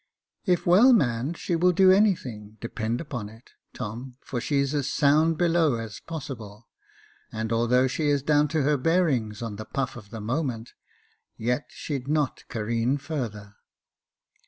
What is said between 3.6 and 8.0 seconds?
Tom, for she's as sound below as possible; and although